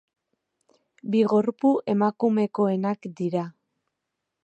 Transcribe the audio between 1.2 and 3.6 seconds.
gorpu emakumekoenak dira.